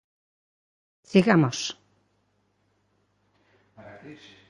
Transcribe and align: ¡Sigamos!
¡Sigamos! 1.11 1.57